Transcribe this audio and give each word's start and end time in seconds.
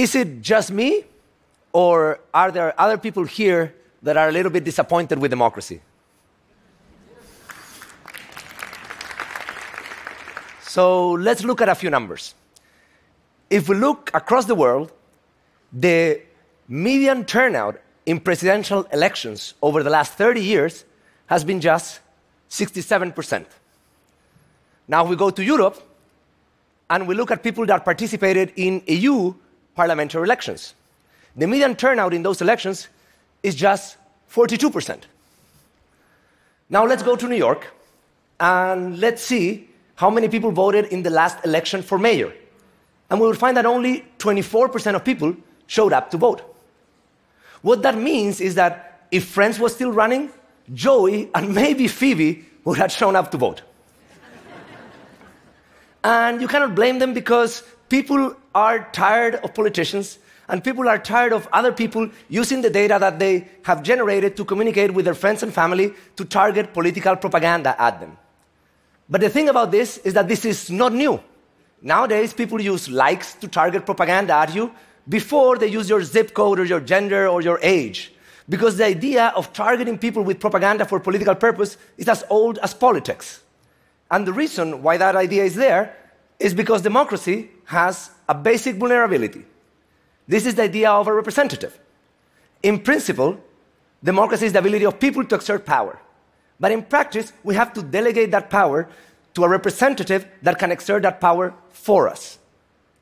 Is 0.00 0.14
it 0.14 0.40
just 0.40 0.72
me, 0.72 1.04
or 1.74 2.20
are 2.32 2.50
there 2.50 2.72
other 2.80 2.96
people 2.96 3.24
here 3.24 3.74
that 4.02 4.16
are 4.16 4.30
a 4.30 4.32
little 4.32 4.50
bit 4.50 4.64
disappointed 4.64 5.18
with 5.18 5.30
democracy? 5.30 5.82
So 10.62 11.10
let's 11.10 11.44
look 11.44 11.60
at 11.60 11.68
a 11.68 11.74
few 11.74 11.90
numbers. 11.90 12.34
If 13.50 13.68
we 13.68 13.76
look 13.76 14.10
across 14.14 14.46
the 14.46 14.54
world, 14.54 14.90
the 15.70 16.22
median 16.66 17.26
turnout 17.26 17.78
in 18.06 18.20
presidential 18.20 18.84
elections 18.94 19.52
over 19.60 19.82
the 19.82 19.90
last 19.90 20.14
30 20.14 20.40
years 20.40 20.86
has 21.26 21.44
been 21.44 21.60
just 21.60 22.00
67%. 22.48 23.44
Now 24.88 25.04
we 25.04 25.14
go 25.14 25.28
to 25.28 25.44
Europe 25.44 25.76
and 26.88 27.06
we 27.06 27.14
look 27.14 27.30
at 27.30 27.42
people 27.42 27.66
that 27.66 27.84
participated 27.84 28.54
in 28.56 28.82
EU 28.86 29.34
parliamentary 29.74 30.22
elections. 30.22 30.74
The 31.36 31.46
median 31.46 31.76
turnout 31.76 32.12
in 32.12 32.22
those 32.22 32.40
elections 32.40 32.88
is 33.42 33.54
just 33.54 33.96
42%. 34.30 35.02
Now 36.68 36.84
let's 36.86 37.02
go 37.02 37.16
to 37.16 37.28
New 37.28 37.36
York 37.36 37.66
and 38.38 38.98
let's 39.00 39.22
see 39.22 39.68
how 39.96 40.10
many 40.10 40.28
people 40.28 40.50
voted 40.50 40.86
in 40.86 41.02
the 41.02 41.10
last 41.10 41.44
election 41.44 41.82
for 41.82 41.98
mayor. 41.98 42.32
And 43.10 43.20
we 43.20 43.26
will 43.26 43.34
find 43.34 43.56
that 43.56 43.66
only 43.66 44.04
24% 44.18 44.94
of 44.94 45.04
people 45.04 45.36
showed 45.66 45.92
up 45.92 46.10
to 46.12 46.16
vote. 46.16 46.42
What 47.62 47.82
that 47.82 47.96
means 47.96 48.40
is 48.40 48.54
that 48.54 49.06
if 49.10 49.24
Friends 49.26 49.58
was 49.58 49.74
still 49.74 49.92
running, 49.92 50.30
Joey 50.72 51.28
and 51.34 51.54
maybe 51.54 51.88
Phoebe 51.88 52.44
would 52.64 52.78
have 52.78 52.92
shown 52.92 53.16
up 53.16 53.30
to 53.32 53.36
vote. 53.36 53.62
and 56.04 56.40
you 56.40 56.48
cannot 56.48 56.74
blame 56.74 56.98
them 56.98 57.12
because 57.12 57.62
people 57.88 58.36
are 58.54 58.88
tired 58.92 59.36
of 59.36 59.54
politicians 59.54 60.18
and 60.50 60.64
people 60.64 60.88
are 60.88 60.98
tired 60.98 61.32
of 61.32 61.48
other 61.52 61.72
people 61.72 62.10
using 62.28 62.60
the 62.60 62.70
data 62.70 62.96
that 62.98 63.18
they 63.18 63.48
have 63.62 63.82
generated 63.82 64.36
to 64.36 64.44
communicate 64.44 64.92
with 64.92 65.04
their 65.04 65.14
friends 65.14 65.42
and 65.42 65.54
family 65.54 65.94
to 66.16 66.24
target 66.24 66.72
political 66.72 67.16
propaganda 67.16 67.80
at 67.80 68.00
them. 68.00 68.16
But 69.08 69.20
the 69.20 69.30
thing 69.30 69.48
about 69.48 69.70
this 69.70 69.98
is 69.98 70.14
that 70.14 70.28
this 70.28 70.44
is 70.44 70.70
not 70.70 70.92
new. 70.92 71.20
Nowadays, 71.82 72.34
people 72.34 72.60
use 72.60 72.88
likes 72.88 73.34
to 73.34 73.48
target 73.48 73.86
propaganda 73.86 74.34
at 74.34 74.54
you 74.54 74.72
before 75.08 75.56
they 75.56 75.68
use 75.68 75.88
your 75.88 76.02
zip 76.02 76.34
code 76.34 76.60
or 76.60 76.64
your 76.64 76.80
gender 76.80 77.28
or 77.28 77.40
your 77.40 77.58
age. 77.62 78.12
Because 78.48 78.76
the 78.76 78.84
idea 78.84 79.32
of 79.36 79.52
targeting 79.52 79.98
people 79.98 80.22
with 80.22 80.40
propaganda 80.40 80.84
for 80.84 80.98
political 81.00 81.34
purpose 81.34 81.76
is 81.96 82.08
as 82.08 82.24
old 82.28 82.58
as 82.58 82.74
politics. 82.74 83.40
And 84.10 84.26
the 84.26 84.32
reason 84.32 84.82
why 84.82 84.96
that 84.96 85.14
idea 85.14 85.44
is 85.44 85.54
there 85.54 85.96
is 86.38 86.54
because 86.54 86.82
democracy 86.82 87.50
has 87.66 88.10
a 88.30 88.34
basic 88.34 88.76
vulnerability. 88.76 89.44
This 90.28 90.46
is 90.46 90.54
the 90.54 90.62
idea 90.62 90.88
of 90.88 91.08
a 91.08 91.12
representative. 91.12 91.76
In 92.62 92.78
principle, 92.78 93.36
democracy 94.04 94.46
is 94.46 94.52
the 94.52 94.60
ability 94.60 94.86
of 94.86 95.00
people 95.00 95.24
to 95.24 95.34
exert 95.34 95.66
power. 95.66 95.98
But 96.60 96.70
in 96.70 96.82
practice, 96.84 97.32
we 97.42 97.56
have 97.56 97.72
to 97.72 97.82
delegate 97.82 98.30
that 98.30 98.48
power 98.48 98.88
to 99.34 99.42
a 99.42 99.48
representative 99.48 100.28
that 100.42 100.60
can 100.60 100.70
exert 100.70 101.02
that 101.02 101.20
power 101.20 101.52
for 101.70 102.08
us. 102.08 102.38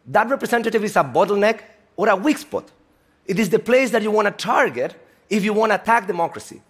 That 0.07 0.31
representative 0.31 0.83
is 0.83 0.97
a 0.97 1.05
bottleneck 1.05 1.61
or 1.97 2.09
a 2.09 2.17
weak 2.17 2.39
spot. 2.39 2.65
It 3.27 3.39
is 3.39 3.51
the 3.51 3.59
place 3.59 3.91
that 3.91 4.03
you 4.03 4.11
want 4.11 4.29
to 4.29 4.33
target 4.33 4.97
if 5.29 5.45
you 5.45 5.53
want 5.53 5.73
to 5.73 5.77
attack 5.77 6.07
democracy. 6.07 6.63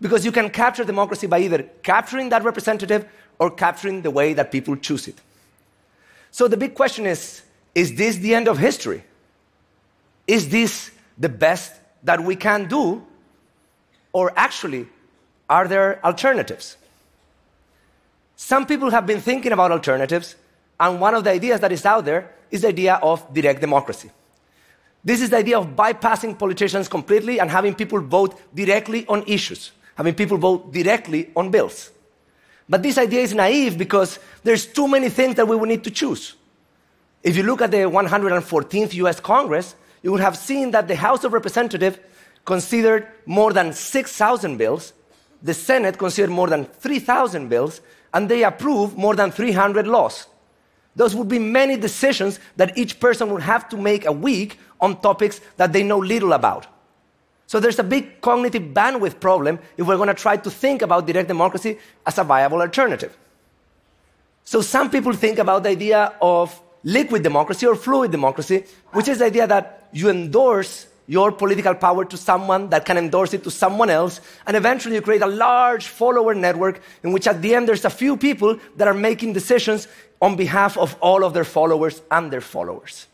Because 0.00 0.24
you 0.24 0.30
can 0.30 0.50
capture 0.50 0.84
democracy 0.84 1.26
by 1.26 1.40
either 1.40 1.64
capturing 1.82 2.28
that 2.28 2.44
representative 2.44 3.06
or 3.40 3.50
capturing 3.50 4.02
the 4.02 4.12
way 4.12 4.34
that 4.34 4.52
people 4.52 4.76
choose 4.76 5.08
it. 5.08 5.20
So 6.30 6.46
the 6.46 6.56
big 6.56 6.74
question 6.76 7.04
is 7.04 7.42
is 7.78 7.94
this 7.94 8.16
the 8.16 8.34
end 8.34 8.48
of 8.48 8.58
history? 8.58 9.04
Is 10.26 10.48
this 10.48 10.90
the 11.16 11.28
best 11.28 11.72
that 12.02 12.20
we 12.20 12.34
can 12.34 12.66
do? 12.66 13.06
Or 14.12 14.32
actually, 14.34 14.88
are 15.48 15.68
there 15.68 16.04
alternatives? 16.04 16.76
Some 18.34 18.66
people 18.66 18.90
have 18.90 19.06
been 19.06 19.20
thinking 19.20 19.52
about 19.52 19.70
alternatives, 19.70 20.34
and 20.80 21.00
one 21.00 21.14
of 21.14 21.22
the 21.22 21.30
ideas 21.30 21.60
that 21.60 21.70
is 21.70 21.86
out 21.86 22.04
there 22.04 22.34
is 22.50 22.62
the 22.62 22.68
idea 22.68 22.94
of 22.96 23.32
direct 23.32 23.60
democracy. 23.60 24.10
This 25.04 25.22
is 25.22 25.30
the 25.30 25.36
idea 25.36 25.58
of 25.58 25.76
bypassing 25.76 26.36
politicians 26.36 26.88
completely 26.88 27.38
and 27.38 27.48
having 27.48 27.76
people 27.76 28.00
vote 28.00 28.40
directly 28.52 29.06
on 29.06 29.22
issues, 29.28 29.70
having 29.94 30.14
people 30.14 30.36
vote 30.36 30.72
directly 30.72 31.30
on 31.36 31.52
bills. 31.52 31.92
But 32.68 32.82
this 32.82 32.98
idea 32.98 33.20
is 33.20 33.34
naive 33.34 33.78
because 33.78 34.18
there's 34.42 34.66
too 34.66 34.88
many 34.88 35.10
things 35.10 35.36
that 35.36 35.46
we 35.46 35.54
will 35.54 35.66
need 35.66 35.84
to 35.84 35.92
choose. 35.92 36.34
If 37.22 37.36
you 37.36 37.42
look 37.42 37.60
at 37.60 37.70
the 37.70 37.78
114th 37.78 38.94
US 38.94 39.20
Congress, 39.20 39.74
you 40.02 40.12
would 40.12 40.20
have 40.20 40.36
seen 40.36 40.70
that 40.70 40.88
the 40.88 40.96
House 40.96 41.24
of 41.24 41.32
Representatives 41.32 41.98
considered 42.44 43.06
more 43.26 43.52
than 43.52 43.72
6,000 43.72 44.56
bills, 44.56 44.92
the 45.42 45.54
Senate 45.54 45.98
considered 45.98 46.30
more 46.30 46.48
than 46.48 46.64
3,000 46.64 47.48
bills, 47.48 47.80
and 48.14 48.28
they 48.28 48.44
approved 48.44 48.96
more 48.96 49.14
than 49.14 49.30
300 49.30 49.86
laws. 49.86 50.26
Those 50.96 51.14
would 51.14 51.28
be 51.28 51.38
many 51.38 51.76
decisions 51.76 52.40
that 52.56 52.76
each 52.76 52.98
person 52.98 53.30
would 53.30 53.42
have 53.42 53.68
to 53.68 53.76
make 53.76 54.06
a 54.06 54.12
week 54.12 54.58
on 54.80 55.00
topics 55.00 55.40
that 55.56 55.72
they 55.72 55.82
know 55.82 55.98
little 55.98 56.32
about. 56.32 56.66
So 57.46 57.60
there's 57.60 57.78
a 57.78 57.84
big 57.84 58.20
cognitive 58.20 58.74
bandwidth 58.74 59.20
problem 59.20 59.58
if 59.76 59.86
we're 59.86 59.96
going 59.96 60.08
to 60.08 60.14
try 60.14 60.36
to 60.36 60.50
think 60.50 60.82
about 60.82 61.06
direct 61.06 61.28
democracy 61.28 61.78
as 62.06 62.18
a 62.18 62.24
viable 62.24 62.60
alternative. 62.60 63.16
So 64.44 64.60
some 64.60 64.90
people 64.90 65.12
think 65.12 65.38
about 65.38 65.62
the 65.62 65.70
idea 65.70 66.14
of 66.20 66.60
liquid 66.84 67.22
democracy 67.22 67.66
or 67.66 67.74
fluid 67.74 68.10
democracy, 68.10 68.64
which 68.92 69.08
is 69.08 69.18
the 69.18 69.26
idea 69.26 69.46
that 69.46 69.88
you 69.92 70.08
endorse 70.08 70.86
your 71.08 71.32
political 71.32 71.74
power 71.74 72.04
to 72.04 72.16
someone 72.16 72.68
that 72.68 72.84
can 72.84 72.98
endorse 72.98 73.32
it 73.32 73.42
to 73.42 73.50
someone 73.50 73.88
else, 73.88 74.20
and 74.46 74.56
eventually 74.56 74.94
you 74.94 75.00
create 75.00 75.22
a 75.22 75.26
large 75.26 75.88
follower 75.88 76.34
network 76.34 76.82
in 77.02 77.12
which 77.12 77.26
at 77.26 77.40
the 77.40 77.54
end 77.54 77.66
there's 77.66 77.86
a 77.86 77.90
few 77.90 78.16
people 78.16 78.58
that 78.76 78.86
are 78.86 78.94
making 78.94 79.32
decisions 79.32 79.88
on 80.20 80.36
behalf 80.36 80.76
of 80.76 80.96
all 81.00 81.24
of 81.24 81.32
their 81.32 81.44
followers 81.44 82.02
and 82.10 82.30
their 82.30 82.42
followers. 82.42 83.06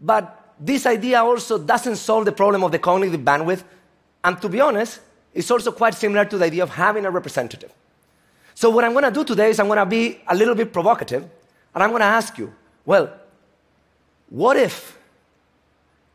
But 0.00 0.54
this 0.58 0.86
idea 0.86 1.22
also 1.22 1.58
doesn't 1.58 1.96
solve 1.96 2.24
the 2.24 2.32
problem 2.32 2.64
of 2.64 2.72
the 2.72 2.78
cognitive 2.78 3.20
bandwidth, 3.20 3.62
and 4.24 4.40
to 4.40 4.48
be 4.48 4.60
honest, 4.60 5.00
it's 5.34 5.50
also 5.50 5.70
quite 5.70 5.94
similar 5.94 6.24
to 6.24 6.38
the 6.38 6.46
idea 6.46 6.62
of 6.62 6.70
having 6.70 7.04
a 7.04 7.10
representative. 7.10 7.72
So, 8.54 8.70
what 8.70 8.84
I'm 8.84 8.94
to 8.94 9.10
do 9.10 9.22
today 9.22 9.50
is 9.50 9.60
I'm 9.60 9.68
to 9.68 9.84
be 9.84 10.22
a 10.26 10.34
little 10.34 10.54
bit 10.54 10.72
provocative, 10.72 11.28
and 11.76 11.82
I'm 11.82 11.90
going 11.90 12.00
to 12.00 12.06
ask 12.06 12.38
you 12.38 12.52
well, 12.86 13.12
what 14.30 14.56
if 14.56 14.98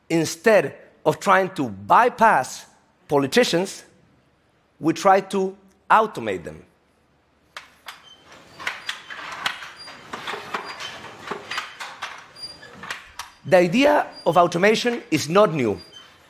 instead 0.10 0.76
of 1.06 1.20
trying 1.20 1.50
to 1.52 1.70
bypass 1.70 2.66
politicians, 3.08 3.84
we 4.80 4.94
try 4.94 5.22
to 5.22 5.56
automate 5.90 6.44
them? 6.44 6.66
The 13.46 13.58
idea 13.58 14.08
of 14.26 14.38
automation 14.38 15.04
is 15.12 15.30
not 15.30 15.54
new. 15.54 15.80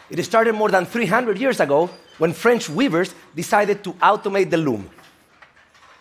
It 0.09 0.22
started 0.24 0.53
more 0.53 0.70
than 0.70 0.86
300 0.86 1.38
years 1.38 1.59
ago 1.59 1.90
when 2.18 2.34
French 2.34 2.68
weavers 2.70 3.14
decided 3.36 3.84
to 3.86 3.94
automate 3.94 4.50
the 4.50 4.58
loom. 4.58 4.90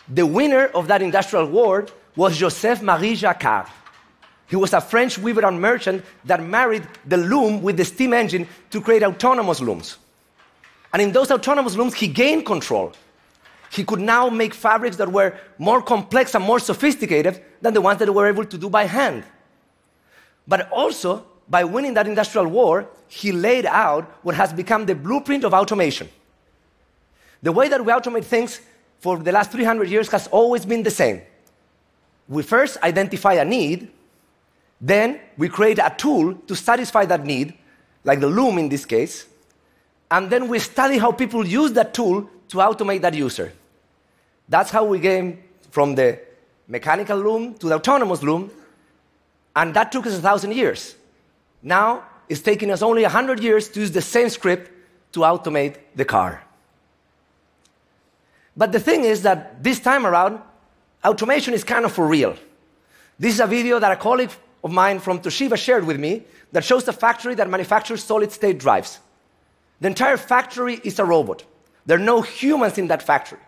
The 0.08 0.26
winner 0.26 0.66
of 0.66 0.88
that 0.88 1.02
industrial 1.02 1.46
war 1.46 1.86
was 2.16 2.36
Joseph 2.36 2.82
Marie 2.82 3.14
Jacquard. 3.14 3.66
He 4.48 4.56
was 4.56 4.72
a 4.72 4.80
French 4.80 5.16
weaver 5.16 5.44
and 5.46 5.60
merchant 5.60 6.04
that 6.24 6.42
married 6.42 6.86
the 7.06 7.16
loom 7.16 7.62
with 7.62 7.76
the 7.76 7.84
steam 7.84 8.12
engine 8.12 8.48
to 8.70 8.80
create 8.80 9.02
autonomous 9.02 9.60
looms. 9.60 9.98
And 10.92 11.00
in 11.00 11.12
those 11.12 11.30
autonomous 11.30 11.76
looms, 11.76 11.94
he 11.94 12.08
gained 12.08 12.44
control. 12.46 12.92
He 13.70 13.84
could 13.84 14.00
now 14.00 14.28
make 14.28 14.52
fabrics 14.52 14.96
that 14.96 15.12
were 15.12 15.38
more 15.58 15.80
complex 15.80 16.34
and 16.34 16.44
more 16.44 16.58
sophisticated 16.58 17.40
than 17.62 17.74
the 17.74 17.80
ones 17.80 18.00
that 18.00 18.12
were 18.12 18.26
able 18.26 18.44
to 18.44 18.58
do 18.58 18.68
by 18.68 18.84
hand. 18.84 19.22
But 20.48 20.68
also, 20.72 21.24
by 21.48 21.62
winning 21.62 21.94
that 21.94 22.08
industrial 22.08 22.48
war, 22.48 22.88
he 23.06 23.30
laid 23.30 23.66
out 23.66 24.10
what 24.22 24.34
has 24.34 24.52
become 24.52 24.86
the 24.86 24.96
blueprint 24.96 25.44
of 25.44 25.54
automation. 25.54 26.08
The 27.42 27.52
way 27.52 27.68
that 27.68 27.84
we 27.84 27.92
automate 27.92 28.24
things 28.24 28.60
for 28.98 29.18
the 29.18 29.30
last 29.30 29.52
300 29.52 29.88
years 29.88 30.08
has 30.10 30.26
always 30.28 30.66
been 30.66 30.82
the 30.82 30.90
same. 30.90 31.22
We 32.30 32.44
first 32.44 32.78
identify 32.84 33.34
a 33.34 33.44
need, 33.44 33.90
then 34.80 35.20
we 35.36 35.48
create 35.48 35.78
a 35.80 35.92
tool 35.98 36.34
to 36.46 36.54
satisfy 36.54 37.04
that 37.06 37.26
need, 37.26 37.54
like 38.04 38.20
the 38.20 38.28
loom 38.28 38.56
in 38.56 38.68
this 38.68 38.86
case, 38.86 39.26
and 40.12 40.30
then 40.30 40.48
we 40.48 40.60
study 40.60 40.96
how 40.96 41.10
people 41.10 41.46
use 41.46 41.72
that 41.72 41.92
tool 41.92 42.30
to 42.48 42.58
automate 42.58 43.02
that 43.02 43.14
user. 43.14 43.52
That's 44.48 44.70
how 44.70 44.84
we 44.84 45.00
came 45.00 45.42
from 45.70 45.96
the 45.96 46.20
mechanical 46.68 47.18
loom 47.18 47.54
to 47.54 47.68
the 47.68 47.74
autonomous 47.74 48.22
loom, 48.22 48.50
and 49.56 49.74
that 49.74 49.90
took 49.90 50.06
us 50.06 50.16
a 50.16 50.22
thousand 50.22 50.52
years. 50.52 50.94
Now 51.62 52.04
it's 52.28 52.40
taking 52.40 52.70
us 52.70 52.80
only 52.80 53.02
a 53.02 53.08
hundred 53.08 53.40
years 53.40 53.68
to 53.70 53.80
use 53.80 53.90
the 53.90 54.02
same 54.02 54.28
script 54.28 54.70
to 55.12 55.20
automate 55.20 55.78
the 55.96 56.04
car. 56.04 56.44
But 58.56 58.70
the 58.70 58.78
thing 58.78 59.02
is 59.02 59.22
that 59.22 59.62
this 59.64 59.80
time 59.80 60.06
around, 60.06 60.40
automation 61.04 61.54
is 61.54 61.64
kind 61.64 61.84
of 61.84 61.92
for 61.92 62.06
real. 62.06 62.36
This 63.18 63.34
is 63.34 63.40
a 63.40 63.46
video 63.46 63.78
that 63.78 63.92
a 63.92 63.96
colleague 63.96 64.30
of 64.62 64.70
mine 64.70 64.98
from 64.98 65.20
Toshiba 65.20 65.56
shared 65.56 65.84
with 65.84 65.98
me 65.98 66.24
that 66.52 66.64
shows 66.64 66.86
a 66.88 66.92
factory 66.92 67.34
that 67.34 67.48
manufactures 67.48 68.02
solid 68.02 68.32
state 68.32 68.58
drives. 68.58 68.98
The 69.80 69.88
entire 69.88 70.16
factory 70.16 70.80
is 70.84 70.98
a 70.98 71.04
robot. 71.04 71.44
There 71.86 71.96
are 71.96 72.02
no 72.02 72.20
humans 72.20 72.78
in 72.78 72.88
that 72.88 73.02
factory. 73.02 73.38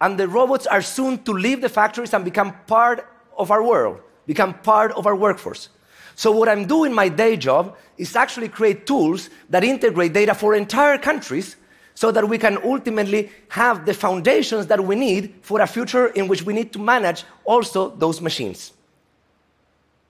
And 0.00 0.18
the 0.18 0.28
robots 0.28 0.66
are 0.66 0.82
soon 0.82 1.22
to 1.24 1.32
leave 1.32 1.60
the 1.60 1.68
factories 1.68 2.14
and 2.14 2.24
become 2.24 2.54
part 2.66 3.06
of 3.36 3.50
our 3.50 3.62
world, 3.62 4.00
become 4.26 4.54
part 4.54 4.92
of 4.92 5.06
our 5.06 5.16
workforce. 5.16 5.68
So, 6.14 6.30
what 6.32 6.48
I'm 6.48 6.66
doing 6.66 6.92
my 6.92 7.08
day 7.08 7.36
job 7.36 7.76
is 7.96 8.14
actually 8.16 8.48
create 8.48 8.86
tools 8.86 9.30
that 9.50 9.64
integrate 9.64 10.12
data 10.12 10.34
for 10.34 10.54
entire 10.54 10.98
countries 10.98 11.56
so 12.00 12.10
that 12.10 12.26
we 12.26 12.38
can 12.38 12.56
ultimately 12.64 13.28
have 13.50 13.84
the 13.84 13.92
foundations 13.92 14.66
that 14.68 14.82
we 14.82 14.96
need 14.96 15.34
for 15.42 15.60
a 15.60 15.66
future 15.66 16.06
in 16.06 16.28
which 16.28 16.42
we 16.42 16.54
need 16.54 16.72
to 16.72 16.78
manage 16.78 17.24
also 17.44 17.90
those 17.90 18.22
machines. 18.22 18.72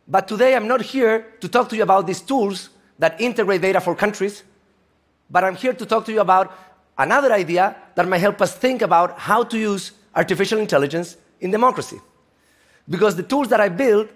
But 0.07 0.29
today 0.29 0.55
I'm 0.55 0.69
not 0.69 0.83
here 0.83 1.27
to 1.41 1.49
talk 1.49 1.69
to 1.71 1.77
you 1.77 1.83
about 1.83 2.07
these 2.07 2.21
tools 2.21 2.69
that 3.01 3.21
integrate 3.21 3.63
data 3.63 3.81
for 3.81 3.97
countries, 3.97 4.45
but 5.33 5.43
I'm 5.43 5.57
here 5.57 5.73
to 5.73 5.85
talk 5.85 6.05
to 6.05 6.13
you 6.13 6.21
about 6.21 6.57
another 6.97 7.33
idea 7.33 7.75
that 7.97 8.07
might 8.07 8.19
help 8.19 8.41
us 8.41 8.55
think 8.55 8.83
about 8.83 9.19
how 9.19 9.43
to 9.43 9.59
use 9.59 9.91
artificial 10.15 10.61
intelligence 10.61 11.17
in 11.41 11.51
democracy. 11.51 12.01
Because 12.89 13.17
the 13.17 13.25
tools 13.25 13.49
that 13.49 13.61
I 13.61 13.69
build 13.69 14.09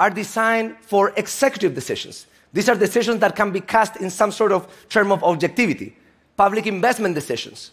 are 0.00 0.10
designed 0.10 0.78
for 0.80 1.12
executive 1.16 1.76
decisions. 1.76 2.26
These 2.52 2.68
are 2.68 2.74
decisions 2.74 3.20
that 3.20 3.36
can 3.36 3.52
be 3.52 3.60
cast 3.60 3.98
in 3.98 4.10
some 4.10 4.32
sort 4.32 4.50
of 4.50 4.66
term 4.88 5.12
of 5.12 5.22
objectivity, 5.22 5.94
public 6.36 6.66
investment 6.66 7.14
decisions. 7.14 7.72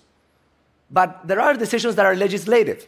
But 0.92 1.28
there 1.28 1.40
are 1.40 1.54
decisions 1.54 1.96
that 1.96 2.06
are 2.06 2.16
legislative. 2.16 2.88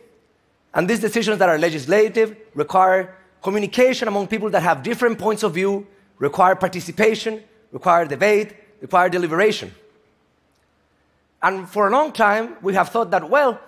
And 0.73 0.89
these 0.89 0.99
decisions 0.99 1.37
that 1.39 1.49
are 1.49 1.57
legislative 1.57 2.35
require 2.55 3.15
communication 3.41 4.07
among 4.07 4.27
people 4.27 4.49
that 4.49 4.63
have 4.63 4.83
different 4.83 5.19
points 5.19 5.43
of 5.43 5.53
view, 5.53 5.85
require 6.19 6.55
participation, 6.55 7.43
require 7.71 8.05
debate, 8.05 8.55
require 8.81 9.09
deliberation. 9.09 9.73
And 11.41 11.67
for 11.67 11.87
a 11.87 11.91
long 11.91 12.11
time, 12.11 12.57
we 12.61 12.73
have 12.75 12.89
thought 12.89 13.09
that, 13.11 13.27
well, 13.29 13.59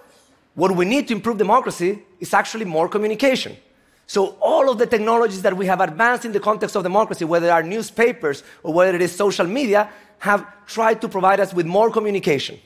what 0.56 0.76
we 0.76 0.86
need 0.86 1.08
to 1.08 1.14
improve 1.14 1.38
democracy 1.38 2.04
is 2.20 2.34
actually 2.34 2.66
more 2.66 2.88
communication. 2.88 3.58
So, 4.14 4.38
all 4.42 4.70
of 4.70 4.78
the 4.78 4.86
technologies 4.86 5.42
that 5.42 5.58
we 5.58 5.66
have 5.66 5.82
advanced 5.82 6.24
in 6.24 6.34
the 6.34 6.40
context 6.40 6.76
of 6.76 6.84
democracy, 6.84 7.26
whether 7.26 7.48
they 7.48 7.52
are 7.52 7.64
newspapers 7.64 8.44
or 8.62 8.72
whether 8.72 8.94
it 8.94 9.02
is 9.02 9.12
social 9.12 9.48
media, 9.48 9.90
have 10.20 10.46
tried 10.68 11.02
to 11.02 11.10
provide 11.10 11.40
us 11.40 11.52
with 11.52 11.66
more 11.66 11.90
communication. 11.90 12.60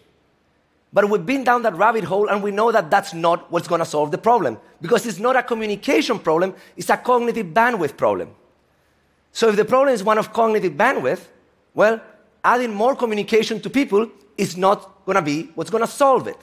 But 0.91 1.09
we've 1.09 1.25
been 1.25 1.45
down 1.45 1.61
that 1.61 1.73
rabbit 1.75 2.03
hole 2.03 2.27
and 2.27 2.43
we 2.43 2.51
know 2.51 2.73
that 2.73 2.91
that's 2.91 3.13
not 3.13 3.49
what's 3.49 3.65
going 3.65 3.79
to 3.79 3.85
solve 3.85 4.11
the 4.11 4.17
problem. 4.17 4.57
Because 4.81 5.05
it's 5.05 5.19
not 5.19 5.37
a 5.37 5.41
communication 5.41 6.19
problem, 6.19 6.53
it's 6.75 6.89
a 6.89 6.97
cognitive 6.97 7.47
bandwidth 7.47 7.95
problem. 7.95 8.31
So 9.31 9.47
if 9.47 9.55
the 9.55 9.63
problem 9.63 9.93
is 9.93 10.03
one 10.03 10.17
of 10.17 10.33
cognitive 10.33 10.73
bandwidth, 10.73 11.27
well, 11.73 12.01
adding 12.43 12.73
more 12.73 12.93
communication 12.93 13.61
to 13.61 13.69
people 13.69 14.11
is 14.37 14.57
not 14.57 15.05
going 15.05 15.15
to 15.15 15.21
be 15.21 15.43
what's 15.55 15.69
going 15.69 15.85
to 15.85 15.89
solve 15.89 16.27
it. 16.27 16.37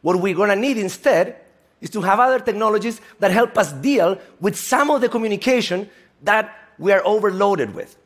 What 0.00 0.20
we're 0.20 0.36
going 0.36 0.50
to 0.50 0.54
need 0.54 0.78
instead 0.78 1.40
is 1.80 1.90
to 1.90 2.00
have 2.00 2.18
other 2.20 2.40
technologies 2.40 3.00
that 3.20 3.30
help 3.30 3.56
us 3.56 3.72
deal 3.72 4.18
with 4.40 4.56
some 4.56 4.90
of 4.90 5.00
the 5.00 5.08
communication 5.08 5.88
that 6.22 6.54
we 6.78 6.92
are 6.92 7.02
overloaded 7.04 7.74
with. 7.74 7.96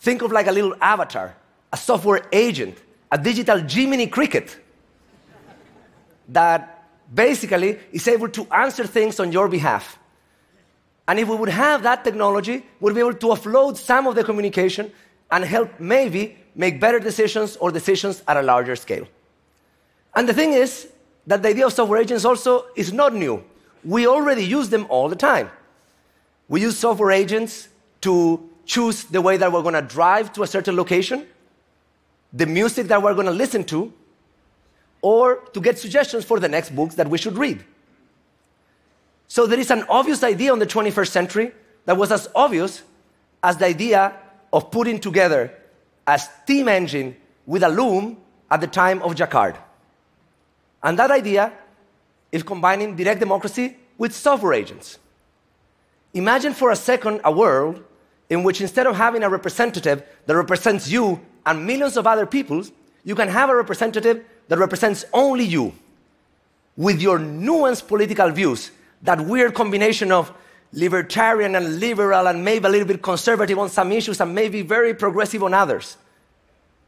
Think 0.00 0.22
of 0.22 0.32
like 0.32 0.46
a 0.46 0.52
little 0.52 0.74
avatar, 0.80 1.36
a 1.72 1.76
software 1.76 2.22
agent, 2.32 2.78
a 3.12 3.18
digital 3.18 3.58
Jiminy 3.58 4.06
Cricket 4.06 4.58
that 6.28 6.84
basically 7.12 7.78
is 7.92 8.06
able 8.08 8.28
to 8.28 8.46
answer 8.52 8.86
things 8.86 9.20
on 9.20 9.32
your 9.32 9.48
behalf. 9.48 9.98
And 11.08 11.18
if 11.18 11.28
we 11.28 11.34
would 11.34 11.48
have 11.48 11.82
that 11.82 12.04
technology, 12.04 12.64
we'd 12.78 12.94
be 12.94 13.00
able 13.00 13.14
to 13.14 13.26
offload 13.26 13.76
some 13.76 14.06
of 14.06 14.14
the 14.14 14.22
communication 14.22 14.92
and 15.30 15.44
help 15.44 15.80
maybe 15.80 16.36
make 16.54 16.80
better 16.80 17.00
decisions 17.00 17.56
or 17.56 17.70
decisions 17.72 18.22
at 18.28 18.36
a 18.36 18.42
larger 18.42 18.76
scale. 18.76 19.06
And 20.14 20.28
the 20.28 20.34
thing 20.34 20.52
is 20.52 20.88
that 21.26 21.42
the 21.42 21.48
idea 21.48 21.66
of 21.66 21.72
software 21.72 22.00
agents 22.00 22.24
also 22.24 22.66
is 22.76 22.92
not 22.92 23.14
new. 23.14 23.44
We 23.84 24.06
already 24.06 24.44
use 24.44 24.68
them 24.68 24.86
all 24.88 25.08
the 25.08 25.16
time. 25.16 25.50
We 26.48 26.60
use 26.62 26.78
software 26.78 27.12
agents 27.12 27.68
to 28.02 28.48
choose 28.66 29.04
the 29.04 29.20
way 29.20 29.36
that 29.36 29.52
we're 29.52 29.62
going 29.62 29.74
to 29.74 29.82
drive 29.82 30.32
to 30.34 30.42
a 30.42 30.46
certain 30.46 30.76
location, 30.76 31.26
the 32.32 32.46
music 32.46 32.88
that 32.88 33.02
we're 33.02 33.14
going 33.14 33.26
to 33.26 33.32
listen 33.32 33.64
to, 33.64 33.92
or 35.02 35.36
to 35.52 35.60
get 35.60 35.78
suggestions 35.78 36.24
for 36.24 36.40
the 36.40 36.48
next 36.48 36.74
books 36.74 36.94
that 36.96 37.08
we 37.08 37.18
should 37.18 37.38
read. 37.38 37.64
So 39.28 39.46
there 39.46 39.58
is 39.58 39.70
an 39.70 39.84
obvious 39.88 40.22
idea 40.22 40.52
in 40.52 40.58
the 40.58 40.66
21st 40.66 41.08
century 41.08 41.52
that 41.84 41.96
was 41.96 42.12
as 42.12 42.28
obvious 42.34 42.82
as 43.42 43.56
the 43.56 43.66
idea 43.66 44.16
of 44.52 44.70
putting 44.70 44.98
together 44.98 45.54
a 46.06 46.18
steam 46.18 46.68
engine 46.68 47.16
with 47.46 47.62
a 47.62 47.68
loom 47.68 48.18
at 48.50 48.60
the 48.60 48.66
time 48.66 49.00
of 49.02 49.14
Jacquard. 49.14 49.56
And 50.82 50.98
that 50.98 51.10
idea 51.10 51.52
is 52.32 52.42
combining 52.42 52.96
direct 52.96 53.20
democracy 53.20 53.76
with 53.98 54.14
software 54.14 54.54
agents. 54.54 54.98
Imagine 56.14 56.54
for 56.54 56.70
a 56.70 56.76
second 56.76 57.20
a 57.24 57.30
world 57.30 57.82
in 58.28 58.42
which 58.42 58.60
instead 58.60 58.86
of 58.86 58.96
having 58.96 59.22
a 59.22 59.28
representative 59.28 60.02
that 60.26 60.36
represents 60.36 60.88
you 60.88 61.20
and 61.46 61.66
millions 61.66 61.96
of 61.96 62.06
other 62.06 62.26
people, 62.26 62.64
you 63.04 63.14
can 63.14 63.28
have 63.28 63.50
a 63.50 63.56
representative 63.56 64.24
that 64.48 64.58
represents 64.58 65.04
only 65.12 65.44
you 65.44 65.72
with 66.76 67.00
your 67.00 67.18
nuanced 67.18 67.86
political 67.86 68.30
views, 68.30 68.70
that 69.02 69.20
weird 69.20 69.54
combination 69.54 70.10
of 70.12 70.32
libertarian 70.72 71.56
and 71.56 71.80
liberal 71.80 72.28
and 72.28 72.44
maybe 72.44 72.66
a 72.66 72.68
little 72.68 72.86
bit 72.86 73.02
conservative 73.02 73.58
on 73.58 73.68
some 73.68 73.90
issues 73.92 74.20
and 74.20 74.34
maybe 74.34 74.62
very 74.62 74.94
progressive 74.94 75.42
on 75.42 75.52
others. 75.52 75.96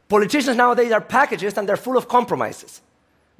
Politicians 0.07 0.55
nowadays 0.55 0.91
are 0.91 1.01
packages 1.01 1.57
and 1.57 1.67
they're 1.67 1.77
full 1.77 1.97
of 1.97 2.07
compromises. 2.07 2.81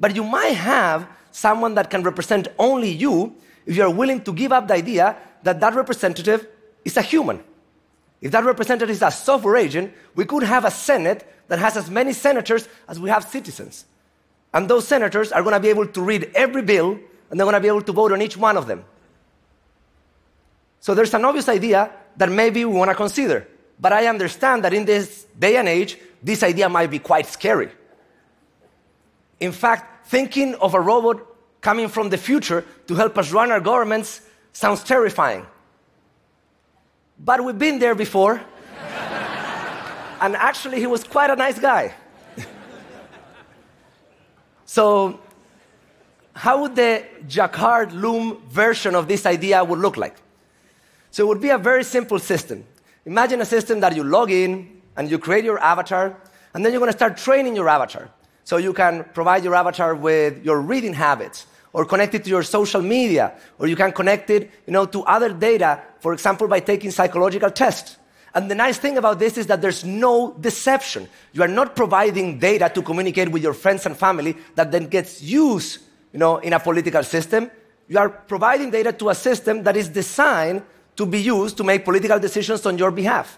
But 0.04 0.18
you 0.18 0.26
might 0.26 0.58
have 0.58 1.08
someone 1.32 1.76
that 1.76 1.90
can 1.90 2.04
represent 2.04 2.50
only 2.60 2.90
you 2.90 3.38
if 3.66 3.78
you're 3.78 3.90
willing 3.90 4.22
to 4.26 4.34
give 4.34 4.52
up 4.52 4.68
the 4.68 4.74
idea 4.74 5.16
that 5.44 5.62
that 5.62 5.76
representative 5.76 6.46
is 6.84 6.98
a 6.98 7.02
human. 7.02 7.42
If 8.20 8.34
that 8.34 8.44
representative 8.44 8.90
is 8.90 9.02
a 9.02 9.10
software 9.10 9.56
agent, 9.56 9.94
we 10.14 10.26
could 10.26 10.44
have 10.44 10.66
a 10.66 10.72
Senate 10.72 11.26
that 11.48 11.60
has 11.60 11.78
as 11.78 11.90
many 11.90 12.12
senators 12.12 12.68
as 12.90 13.00
we 13.00 13.10
have 13.12 13.24
citizens. 13.24 13.86
And 14.54 14.70
those 14.70 14.86
senators 14.86 15.32
are 15.32 15.42
going 15.42 15.54
to 15.54 15.62
be 15.62 15.70
able 15.70 15.88
to 15.88 16.02
read 16.02 16.30
every 16.36 16.64
bill 16.64 17.00
and 17.32 17.40
they're 17.40 17.46
going 17.46 17.54
to 17.54 17.62
be 17.62 17.70
able 17.70 17.84
to 17.84 17.94
vote 17.94 18.12
on 18.12 18.22
each 18.22 18.36
one 18.36 18.58
of 18.58 18.68
them. 18.68 18.84
So 20.82 20.94
there's 20.94 21.14
an 21.14 21.24
obvious 21.24 21.48
idea 21.48 21.90
that 22.18 22.30
maybe 22.30 22.66
we 22.66 22.74
want 22.74 22.92
to 22.92 22.96
consider. 22.96 23.48
But 23.80 23.94
I 23.94 24.08
understand 24.08 24.66
that 24.66 24.74
in 24.74 24.84
this 24.84 25.26
day 25.40 25.56
and 25.56 25.70
age, 25.70 25.98
this 26.22 26.44
idea 26.44 26.68
might 26.68 26.92
be 26.92 27.00
quite 27.00 27.26
scary. 27.26 27.70
In 29.40 29.54
fact, 29.54 29.92
thinking 30.06 30.56
of 30.56 30.74
a 30.74 30.80
robot 30.82 31.26
coming 31.62 31.88
from 31.88 32.10
the 32.10 32.18
future 32.18 32.66
to 32.88 32.96
help 32.96 33.18
us 33.18 33.32
run 33.32 33.52
our 33.52 33.60
governments 33.60 34.22
sounds 34.52 34.84
terrifying. 34.84 35.46
But 37.20 37.44
we've 37.44 37.58
been 37.58 37.80
there 37.80 37.96
before. 37.96 38.42
and 40.22 40.36
actually, 40.36 40.80
he 40.80 40.88
was 40.88 41.04
quite 41.04 41.30
a 41.30 41.36
nice 41.36 41.60
guy. 41.60 41.94
So, 44.66 45.20
how 46.34 46.62
would 46.62 46.76
the 46.76 47.06
Jacquard 47.28 47.92
Loom 47.94 48.42
version 48.50 48.96
of 48.96 49.08
this 49.08 49.26
idea 49.26 49.64
would 49.64 49.80
look 49.80 49.98
like? 49.98 50.16
So 51.12 51.24
it 51.24 51.28
would 51.28 51.42
be 51.42 51.50
a 51.50 51.60
very 51.60 51.84
simple 51.84 52.18
system. 52.18 52.66
Imagine 53.06 53.42
a 53.42 53.46
system 53.46 53.80
that 53.82 53.96
you 53.96 54.04
log 54.04 54.32
in 54.32 54.82
and 54.98 55.12
you 55.12 55.20
create 55.20 55.46
your 55.46 55.60
avatar, 55.60 56.18
and 56.54 56.66
then 56.66 56.72
you're 56.72 56.80
going 56.80 56.92
to 56.92 56.98
start 56.98 57.18
training 57.18 57.56
your 57.56 57.70
avatar. 57.70 58.10
So 58.44 58.58
you 58.58 58.74
can 58.74 59.06
provide 59.14 59.44
your 59.44 59.56
avatar 59.56 59.96
with 59.96 60.44
your 60.44 60.62
reading 60.62 60.94
habits, 60.94 61.48
or 61.72 61.86
connect 61.86 62.14
it 62.14 62.24
to 62.24 62.30
your 62.30 62.44
social 62.44 62.82
media, 62.82 63.34
or 63.58 63.68
you 63.68 63.76
can 63.76 63.92
connect 63.92 64.30
it, 64.30 64.52
you 64.68 64.74
know, 64.74 64.86
to 64.86 65.04
other 65.04 65.34
data, 65.34 65.82
for 66.00 66.14
example, 66.14 66.48
by 66.48 66.60
taking 66.60 66.92
psychological 66.92 67.50
tests. 67.50 67.98
And 68.36 68.50
the 68.50 68.56
nice 68.56 68.78
thing 68.78 68.98
about 68.98 69.20
this 69.20 69.38
is 69.38 69.48
that 69.48 69.62
there's 69.62 69.84
no 69.84 70.34
deception. 70.40 71.08
You 71.34 71.44
are 71.44 71.48
not 71.48 71.76
providing 71.76 72.40
data 72.40 72.70
to 72.74 72.82
communicate 72.82 73.30
with 73.30 73.44
your 73.44 73.54
friends 73.54 73.86
and 73.86 73.96
family 73.96 74.36
that 74.56 74.72
then 74.72 74.88
gets 74.88 75.22
used 75.22 75.80
you 76.12 76.20
know, 76.20 76.38
in 76.38 76.54
a 76.54 76.60
political 76.60 77.04
system. 77.04 77.50
You 77.88 78.00
are 78.00 78.10
providing 78.10 78.72
data 78.72 78.92
to 78.94 79.10
a 79.10 79.16
system 79.16 79.64
that 79.64 79.78
is 79.78 79.90
designed 79.90 80.64
to 80.96 81.06
be 81.06 81.22
used 81.22 81.58
to 81.58 81.64
make 81.64 81.86
political 81.86 82.20
decisions 82.20 82.66
on 82.66 82.78
your 82.78 82.92
behalf. 82.92 83.38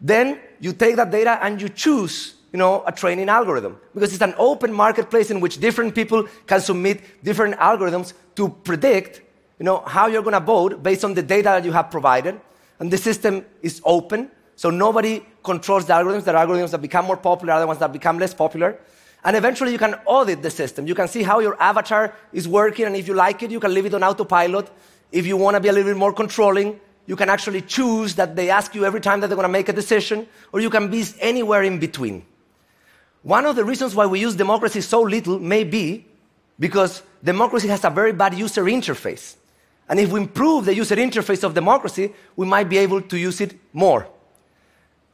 Then 0.00 0.38
you 0.60 0.72
take 0.72 0.96
that 0.96 1.10
data 1.10 1.38
and 1.42 1.60
you 1.60 1.68
choose 1.68 2.34
you 2.52 2.58
know, 2.58 2.82
a 2.86 2.92
training 2.92 3.28
algorithm 3.28 3.78
because 3.94 4.12
it's 4.12 4.22
an 4.22 4.34
open 4.36 4.72
marketplace 4.72 5.30
in 5.30 5.40
which 5.40 5.58
different 5.58 5.94
people 5.94 6.26
can 6.46 6.60
submit 6.60 7.00
different 7.24 7.56
algorithms 7.56 8.12
to 8.36 8.48
predict 8.48 9.22
you 9.58 9.64
know, 9.64 9.78
how 9.86 10.08
you're 10.08 10.22
going 10.22 10.32
to 10.32 10.40
vote 10.40 10.82
based 10.82 11.04
on 11.04 11.14
the 11.14 11.22
data 11.22 11.44
that 11.44 11.64
you 11.64 11.72
have 11.72 11.90
provided 11.90 12.40
and 12.80 12.90
the 12.90 12.98
system 12.98 13.46
is 13.62 13.80
open, 13.84 14.28
so 14.56 14.70
nobody 14.70 15.24
controls 15.44 15.84
the 15.86 15.92
algorithms. 15.92 16.26
Are 16.26 16.46
algorithms 16.46 16.72
that 16.72 16.82
become 16.82 17.04
more 17.04 17.16
popular, 17.16 17.52
other 17.52 17.66
ones 17.68 17.78
that 17.78 17.92
become 17.92 18.18
less 18.18 18.34
popular. 18.34 18.76
And 19.24 19.36
eventually 19.36 19.70
you 19.70 19.78
can 19.78 19.94
audit 20.04 20.42
the 20.42 20.50
system. 20.50 20.88
You 20.88 20.96
can 20.96 21.06
see 21.06 21.22
how 21.22 21.38
your 21.38 21.60
avatar 21.62 22.12
is 22.32 22.48
working, 22.48 22.86
and 22.86 22.96
if 22.96 23.06
you 23.06 23.14
like 23.14 23.44
it, 23.44 23.52
you 23.52 23.60
can 23.60 23.72
leave 23.72 23.86
it 23.86 23.94
on 23.94 24.02
autopilot. 24.02 24.68
If 25.12 25.26
you 25.26 25.36
want 25.36 25.54
to 25.54 25.60
be 25.60 25.68
a 25.68 25.72
little 25.72 25.92
bit 25.92 25.96
more 25.96 26.12
controlling, 26.12 26.80
you 27.06 27.14
can 27.14 27.28
actually 27.28 27.60
choose 27.60 28.16
that 28.16 28.34
they 28.34 28.50
ask 28.50 28.74
you 28.74 28.84
every 28.84 29.00
time 29.00 29.20
that 29.20 29.28
they're 29.28 29.36
going 29.36 29.48
to 29.48 29.52
make 29.52 29.68
a 29.68 29.72
decision, 29.72 30.26
or 30.52 30.58
you 30.58 30.70
can 30.70 30.90
be 30.90 31.04
anywhere 31.20 31.62
in 31.62 31.78
between. 31.78 32.24
One 33.22 33.46
of 33.46 33.56
the 33.56 33.64
reasons 33.64 33.94
why 33.94 34.06
we 34.06 34.20
use 34.20 34.34
democracy 34.34 34.80
so 34.80 35.02
little 35.02 35.38
may 35.38 35.64
be 35.64 36.06
because 36.58 37.02
democracy 37.22 37.68
has 37.68 37.84
a 37.84 37.90
very 37.90 38.12
bad 38.12 38.34
user 38.34 38.64
interface. 38.64 39.36
And 39.88 40.00
if 40.00 40.10
we 40.10 40.20
improve 40.20 40.64
the 40.64 40.74
user 40.74 40.96
interface 40.96 41.44
of 41.44 41.54
democracy, 41.54 42.12
we 42.36 42.46
might 42.46 42.68
be 42.68 42.78
able 42.78 43.00
to 43.02 43.16
use 43.18 43.40
it 43.40 43.54
more. 43.72 44.08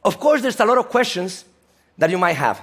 Of 0.03 0.19
course, 0.19 0.41
there's 0.41 0.59
a 0.59 0.65
lot 0.65 0.77
of 0.77 0.89
questions 0.89 1.45
that 1.97 2.09
you 2.09 2.17
might 2.17 2.33
have. 2.33 2.61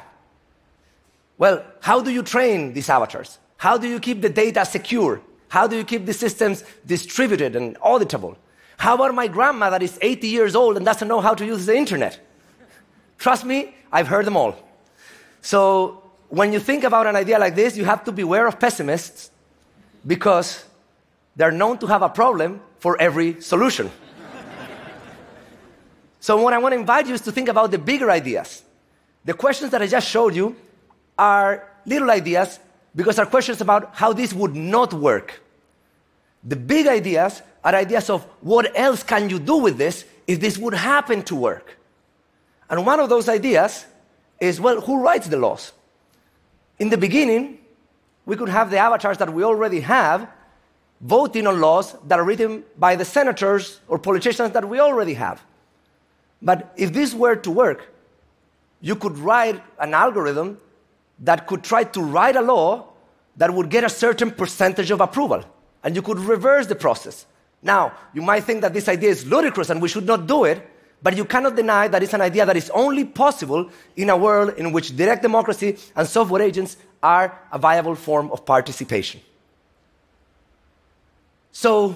Well, 1.38 1.65
how 1.81 2.00
do 2.00 2.11
you 2.11 2.23
train 2.23 2.73
these 2.73 2.88
avatars? 2.88 3.38
How 3.59 3.76
do 3.76 3.87
you 3.87 4.00
keep 4.00 4.23
the 4.23 4.31
data 4.31 4.65
secure? 4.65 5.21
How 5.49 5.67
do 5.67 5.76
you 5.76 5.85
keep 5.85 6.07
the 6.07 6.15
systems 6.15 6.65
distributed 6.87 7.55
and 7.55 7.79
auditable? 7.81 8.37
How 8.79 8.95
about 8.95 9.15
my 9.15 9.29
grandma 9.29 9.71
that 9.71 9.83
is 9.83 9.99
80 10.03 10.26
years 10.26 10.57
old 10.57 10.76
and 10.76 10.85
doesn't 10.85 11.09
know 11.09 11.21
how 11.21 11.35
to 11.35 11.45
use 11.45 11.67
the 11.67 11.76
internet? 11.76 12.19
Trust 13.19 13.45
me, 13.45 13.75
I've 13.93 14.09
heard 14.09 14.25
them 14.25 14.37
all. 14.37 14.57
So, 15.47 16.03
when 16.29 16.53
you 16.53 16.59
think 16.59 16.83
about 16.83 17.07
an 17.07 17.15
idea 17.15 17.38
like 17.38 17.55
this, 17.55 17.76
you 17.76 17.85
have 17.85 18.03
to 18.07 18.11
beware 18.11 18.49
of 18.49 18.59
pessimists 18.59 19.31
because 20.05 20.65
they're 21.37 21.53
known 21.53 21.79
to 21.79 21.87
have 21.87 22.03
a 22.03 22.09
problem 22.09 22.61
for 22.81 23.00
every 23.00 23.41
solution. 23.41 23.93
so, 26.19 26.43
what 26.43 26.53
I 26.53 26.59
want 26.59 26.73
to 26.73 26.81
invite 26.81 27.07
you 27.07 27.15
is 27.15 27.21
to 27.21 27.31
think 27.31 27.49
about 27.49 27.71
the 27.71 27.79
bigger 27.79 28.11
ideas. 28.11 28.65
The 29.25 29.35
questions 29.35 29.71
that 29.71 29.81
I 29.81 29.87
just 29.87 30.09
showed 30.09 30.35
you 30.35 30.57
are 31.17 31.71
little 31.85 32.11
ideas 32.11 32.59
because 32.97 33.15
they're 33.15 33.26
questions 33.26 33.61
about 33.61 33.95
how 33.95 34.12
this 34.12 34.33
would 34.33 34.57
not 34.57 34.93
work. 34.95 35.41
The 36.43 36.57
big 36.57 36.88
ideas 36.88 37.41
are 37.62 37.73
ideas 37.73 38.11
of 38.11 38.25
what 38.41 38.76
else 38.76 39.05
can 39.05 39.31
you 39.31 39.38
do 39.38 39.59
with 39.59 39.79
this 39.79 40.07
if 40.26 40.41
this 40.41 40.59
would 40.59 40.75
happen 40.75 41.23
to 41.23 41.37
work. 41.37 41.79
And 42.69 42.85
one 42.85 42.99
of 42.99 43.09
those 43.09 43.29
ideas 43.29 43.87
is 44.40 44.61
well, 44.61 44.81
who 44.81 45.02
writes 45.02 45.28
the 45.28 45.37
laws? 45.37 45.73
In 46.78 46.90
the 46.90 46.99
beginning, 46.99 47.59
we 48.26 48.37
could 48.37 48.49
have 48.49 48.71
the 48.71 48.78
avatars 48.78 49.19
that 49.19 49.33
we 49.33 49.43
already 49.43 49.81
have 49.81 50.28
voting 51.00 51.47
on 51.47 51.61
laws 51.61 51.95
that 52.07 52.19
are 52.19 52.25
written 52.25 52.64
by 52.78 52.97
the 52.97 53.05
senators 53.05 53.81
or 53.88 53.99
politicians 53.99 54.52
that 54.52 54.69
we 54.69 54.81
already 54.81 55.14
have. 55.14 55.43
But 56.40 56.73
if 56.76 56.93
this 56.93 57.14
were 57.14 57.37
to 57.37 57.50
work, 57.50 57.93
you 58.81 58.97
could 58.97 59.19
write 59.19 59.62
an 59.78 59.95
algorithm 59.95 60.59
that 61.21 61.47
could 61.47 61.62
try 61.64 61.85
to 61.85 62.00
write 62.00 62.37
a 62.37 62.43
law 62.43 62.87
that 63.37 63.52
would 63.52 63.69
get 63.71 63.85
a 63.85 63.88
certain 63.88 64.31
percentage 64.31 64.90
of 64.90 65.00
approval, 65.00 65.45
and 65.83 65.95
you 65.95 66.02
could 66.02 66.19
reverse 66.19 66.66
the 66.66 66.75
process. 66.75 67.26
Now, 67.62 67.93
you 68.14 68.23
might 68.23 68.45
think 68.45 68.61
that 68.62 68.73
this 68.73 68.88
idea 68.88 69.11
is 69.11 69.26
ludicrous 69.26 69.71
and 69.71 69.81
we 69.81 69.88
should 69.88 70.07
not 70.07 70.26
do 70.26 70.45
it, 70.45 70.66
but 71.07 71.17
you 71.17 71.25
cannot 71.25 71.55
deny 71.55 71.87
that 71.87 72.03
it's 72.03 72.15
an 72.15 72.21
idea 72.21 72.45
that 72.45 72.57
is 72.57 72.69
only 72.71 73.05
possible 73.05 73.71
in 73.95 74.11
a 74.11 74.17
world 74.17 74.55
in 74.57 74.73
which 74.73 74.97
direct 74.97 75.23
democracy 75.23 75.77
and 75.95 76.05
software 76.05 76.43
agents 76.43 76.77
are 77.01 77.39
a 77.53 77.59
viable 77.61 77.95
form 77.95 78.29
of 78.33 78.45
participation. 78.45 79.21
So, 81.53 81.95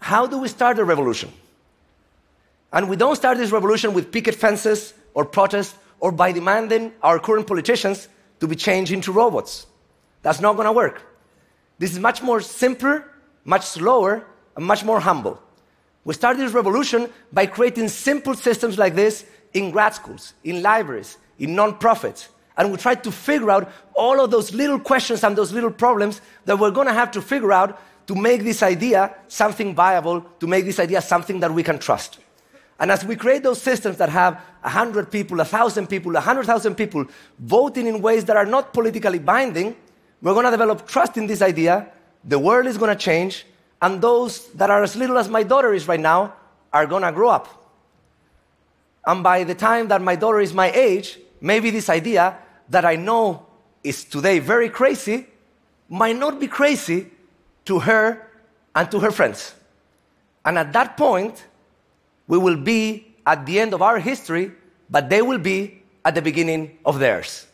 how 0.00 0.26
do 0.26 0.38
we 0.38 0.48
start 0.48 0.80
a 0.80 0.84
revolution? 0.84 1.30
And 2.72 2.88
we 2.88 2.96
don't 2.96 3.14
start 3.14 3.38
this 3.38 3.52
revolution 3.52 3.94
with 3.94 4.10
picket 4.10 4.34
fences 4.34 4.92
or 5.14 5.24
protests 5.24 5.76
or 6.00 6.10
by 6.10 6.32
demanding 6.32 6.92
our 7.00 7.20
current 7.20 7.46
politicians 7.46 8.08
to 8.40 8.48
be 8.48 8.56
changed 8.56 8.90
into 8.90 9.12
robots. 9.12 9.68
That's 10.22 10.40
not 10.40 10.56
going 10.56 10.66
to 10.66 10.72
work. 10.72 11.00
This 11.78 11.92
is 11.92 12.00
much 12.00 12.22
more 12.22 12.40
simpler, 12.40 13.04
much 13.44 13.64
slower, 13.64 14.26
and 14.56 14.64
much 14.66 14.82
more 14.82 14.98
humble. 14.98 15.40
We 16.04 16.14
started 16.14 16.40
this 16.40 16.52
revolution 16.52 17.08
by 17.32 17.46
creating 17.46 17.88
simple 17.88 18.34
systems 18.34 18.78
like 18.78 18.94
this 18.94 19.24
in 19.52 19.70
grad 19.70 19.94
schools, 19.94 20.34
in 20.44 20.62
libraries, 20.62 21.18
in 21.38 21.54
non-profits. 21.54 22.28
And 22.56 22.72
we 22.72 22.78
tried 22.78 23.04
to 23.04 23.12
figure 23.12 23.50
out 23.50 23.70
all 23.94 24.20
of 24.20 24.30
those 24.30 24.52
little 24.52 24.80
questions 24.80 25.22
and 25.22 25.36
those 25.36 25.52
little 25.52 25.70
problems 25.70 26.20
that 26.44 26.58
we're 26.58 26.70
going 26.70 26.86
to 26.88 26.92
have 26.92 27.10
to 27.12 27.22
figure 27.22 27.52
out 27.52 27.80
to 28.08 28.14
make 28.14 28.42
this 28.42 28.62
idea 28.62 29.14
something 29.28 29.74
viable, 29.74 30.22
to 30.40 30.46
make 30.46 30.64
this 30.64 30.80
idea 30.80 31.00
something 31.00 31.40
that 31.40 31.52
we 31.52 31.62
can 31.62 31.78
trust. 31.78 32.18
And 32.80 32.90
as 32.90 33.04
we 33.04 33.16
create 33.16 33.42
those 33.42 33.60
systems 33.60 33.98
that 33.98 34.08
have 34.08 34.34
100 34.62 35.10
people, 35.10 35.36
1,000 35.36 35.88
people, 35.88 36.12
100,000 36.12 36.74
people 36.74 37.04
voting 37.38 37.86
in 37.86 38.00
ways 38.00 38.24
that 38.24 38.36
are 38.36 38.46
not 38.46 38.72
politically 38.72 39.18
binding, 39.18 39.76
we're 40.22 40.32
going 40.32 40.46
to 40.46 40.50
develop 40.50 40.86
trust 40.86 41.16
in 41.16 41.26
this 41.26 41.42
idea. 41.42 41.88
The 42.24 42.38
world 42.38 42.66
is 42.66 42.78
going 42.78 42.96
to 42.96 43.00
change. 43.00 43.46
And 43.80 44.00
those 44.02 44.50
that 44.52 44.70
are 44.70 44.82
as 44.82 44.96
little 44.96 45.18
as 45.18 45.28
my 45.28 45.42
daughter 45.42 45.72
is 45.72 45.86
right 45.86 46.00
now 46.00 46.34
are 46.72 46.86
to 46.86 47.12
grow 47.12 47.30
up. 47.30 47.48
And 49.06 49.22
by 49.22 49.44
the 49.44 49.54
time 49.54 49.88
that 49.88 50.02
my 50.02 50.16
daughter 50.16 50.40
is 50.40 50.52
my 50.52 50.70
age, 50.72 51.18
maybe 51.40 51.70
this 51.70 51.88
idea 51.88 52.36
that 52.68 52.84
I 52.84 52.96
know 52.96 53.46
is 53.82 54.04
today 54.04 54.38
very 54.38 54.68
crazy 54.68 55.26
might 55.88 56.16
not 56.16 56.38
be 56.38 56.46
crazy 56.46 57.10
to 57.64 57.78
her 57.78 58.28
and 58.74 58.90
to 58.90 59.00
her 59.00 59.10
friends. 59.10 59.54
And 60.44 60.58
at 60.58 60.72
that 60.72 60.96
point, 60.96 61.44
we 62.26 62.38
will 62.38 62.56
be 62.56 63.14
at 63.26 63.46
the 63.46 63.60
end 63.60 63.74
of 63.74 63.82
our 63.82 63.98
history, 63.98 64.52
but 64.90 65.08
they 65.08 65.22
will 65.22 65.38
be 65.38 65.82
at 66.04 66.14
the 66.14 66.22
beginning 66.22 66.78
of 66.84 66.98
theirs. 66.98 67.46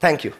Thank 0.00 0.24
you. 0.24 0.32